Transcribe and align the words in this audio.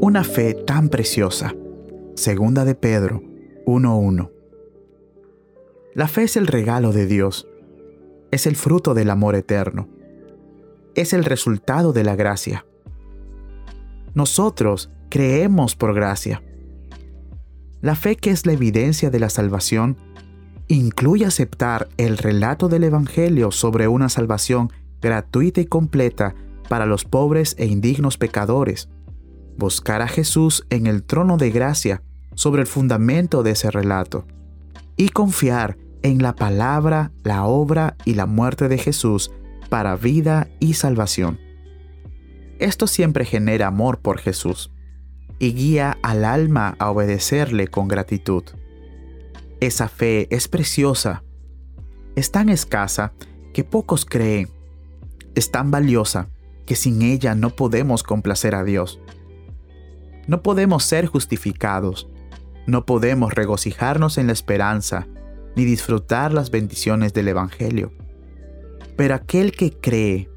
Una 0.00 0.24
fe 0.24 0.54
tan 0.54 0.88
preciosa. 0.88 1.54
Segunda 2.14 2.64
de 2.64 2.74
Pedro 2.74 3.22
1.1. 3.66 4.30
La 5.94 6.08
fe 6.08 6.24
es 6.24 6.36
el 6.36 6.46
regalo 6.46 6.92
de 6.92 7.06
Dios. 7.06 7.48
Es 8.30 8.46
el 8.46 8.56
fruto 8.56 8.94
del 8.94 9.10
amor 9.10 9.34
eterno. 9.34 9.88
Es 10.94 11.12
el 11.12 11.24
resultado 11.24 11.92
de 11.92 12.04
la 12.04 12.16
gracia. 12.16 12.64
Nosotros 14.14 14.90
creemos 15.08 15.76
por 15.76 15.94
gracia. 15.94 16.42
La 17.80 17.94
fe 17.94 18.16
que 18.16 18.30
es 18.30 18.46
la 18.46 18.52
evidencia 18.52 19.10
de 19.10 19.20
la 19.20 19.30
salvación 19.30 19.96
incluye 20.68 21.26
aceptar 21.26 21.88
el 21.96 22.18
relato 22.18 22.68
del 22.68 22.84
Evangelio 22.84 23.50
sobre 23.50 23.88
una 23.88 24.08
salvación 24.08 24.70
gratuita 25.00 25.60
y 25.60 25.66
completa 25.66 26.34
para 26.68 26.86
los 26.86 27.04
pobres 27.04 27.54
e 27.58 27.66
indignos 27.66 28.16
pecadores, 28.16 28.88
buscar 29.56 30.02
a 30.02 30.08
Jesús 30.08 30.66
en 30.70 30.86
el 30.86 31.02
trono 31.02 31.36
de 31.36 31.50
gracia 31.50 32.02
sobre 32.34 32.62
el 32.62 32.66
fundamento 32.66 33.42
de 33.42 33.52
ese 33.52 33.70
relato, 33.70 34.26
y 34.96 35.08
confiar 35.10 35.76
en 36.02 36.22
la 36.22 36.34
palabra, 36.34 37.12
la 37.22 37.44
obra 37.44 37.96
y 38.04 38.14
la 38.14 38.26
muerte 38.26 38.68
de 38.68 38.78
Jesús 38.78 39.30
para 39.68 39.96
vida 39.96 40.48
y 40.60 40.74
salvación. 40.74 41.38
Esto 42.58 42.86
siempre 42.86 43.24
genera 43.24 43.68
amor 43.68 43.98
por 43.98 44.18
Jesús 44.18 44.70
y 45.38 45.54
guía 45.54 45.98
al 46.02 46.24
alma 46.24 46.76
a 46.78 46.90
obedecerle 46.90 47.66
con 47.68 47.88
gratitud. 47.88 48.44
Esa 49.60 49.88
fe 49.88 50.28
es 50.30 50.46
preciosa, 50.46 51.24
es 52.14 52.30
tan 52.30 52.48
escasa 52.48 53.12
que 53.52 53.64
pocos 53.64 54.04
creen, 54.04 54.48
es 55.34 55.50
tan 55.50 55.70
valiosa 55.70 56.28
que 56.66 56.76
sin 56.76 57.02
ella 57.02 57.34
no 57.34 57.50
podemos 57.50 58.02
complacer 58.02 58.54
a 58.54 58.64
Dios. 58.64 59.00
No 60.26 60.42
podemos 60.42 60.84
ser 60.84 61.06
justificados, 61.06 62.08
no 62.66 62.86
podemos 62.86 63.34
regocijarnos 63.34 64.18
en 64.18 64.28
la 64.28 64.32
esperanza, 64.32 65.08
ni 65.56 65.64
disfrutar 65.64 66.32
las 66.32 66.50
bendiciones 66.50 67.12
del 67.12 67.28
Evangelio. 67.28 67.92
Pero 68.96 69.14
aquel 69.14 69.52
que 69.52 69.72
cree 69.72 70.30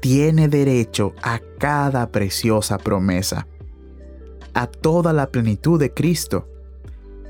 tiene 0.00 0.48
derecho 0.48 1.14
a 1.22 1.40
cada 1.58 2.10
preciosa 2.12 2.78
promesa, 2.78 3.48
a 4.54 4.66
toda 4.66 5.12
la 5.12 5.30
plenitud 5.30 5.80
de 5.80 5.92
Cristo, 5.92 6.48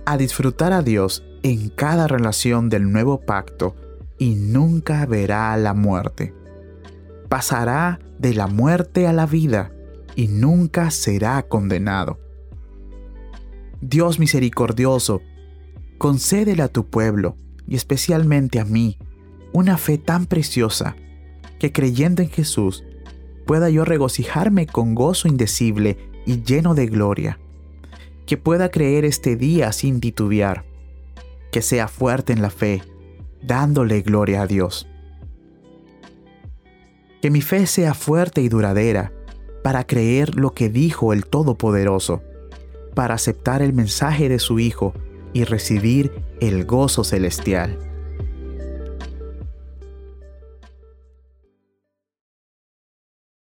a 0.04 0.16
disfrutar 0.16 0.72
a 0.72 0.82
Dios 0.82 1.24
en 1.42 1.70
cada 1.70 2.06
relación 2.06 2.68
del 2.68 2.90
nuevo 2.92 3.20
pacto 3.20 3.74
y 4.18 4.34
nunca 4.34 5.06
verá 5.06 5.56
la 5.56 5.72
muerte. 5.72 6.34
Pasará 7.28 7.98
de 8.18 8.34
la 8.34 8.46
muerte 8.46 9.06
a 9.06 9.12
la 9.12 9.26
vida 9.26 9.72
y 10.16 10.28
nunca 10.28 10.90
será 10.90 11.42
condenado. 11.42 12.18
Dios 13.80 14.18
misericordioso, 14.18 15.20
concédele 15.98 16.62
a 16.62 16.68
tu 16.68 16.86
pueblo, 16.88 17.36
y 17.66 17.76
especialmente 17.76 18.60
a 18.60 18.64
mí, 18.64 18.98
una 19.52 19.78
fe 19.78 19.98
tan 19.98 20.26
preciosa, 20.26 20.96
que 21.58 21.72
creyendo 21.72 22.22
en 22.22 22.30
Jesús, 22.30 22.84
pueda 23.46 23.70
yo 23.70 23.84
regocijarme 23.84 24.66
con 24.66 24.94
gozo 24.94 25.28
indecible 25.28 25.98
y 26.26 26.42
lleno 26.42 26.74
de 26.74 26.86
gloria, 26.86 27.38
que 28.26 28.36
pueda 28.36 28.70
creer 28.70 29.04
este 29.04 29.36
día 29.36 29.72
sin 29.72 30.00
titubear, 30.00 30.64
que 31.52 31.62
sea 31.62 31.88
fuerte 31.88 32.32
en 32.32 32.42
la 32.42 32.50
fe, 32.50 32.82
dándole 33.42 34.00
gloria 34.00 34.42
a 34.42 34.46
Dios. 34.46 34.88
Que 37.20 37.30
mi 37.30 37.42
fe 37.42 37.66
sea 37.66 37.94
fuerte 37.94 38.40
y 38.40 38.48
duradera 38.48 39.12
para 39.64 39.86
creer 39.86 40.34
lo 40.34 40.52
que 40.52 40.68
dijo 40.68 41.14
el 41.14 41.24
Todopoderoso, 41.24 42.22
para 42.94 43.14
aceptar 43.14 43.62
el 43.62 43.72
mensaje 43.72 44.28
de 44.28 44.38
su 44.38 44.58
Hijo 44.58 44.92
y 45.32 45.44
recibir 45.44 46.12
el 46.42 46.66
gozo 46.66 47.02
celestial. 47.02 47.78